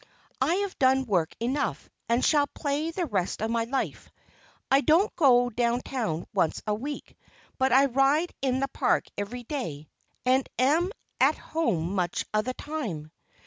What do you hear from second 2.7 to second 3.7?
the rest of my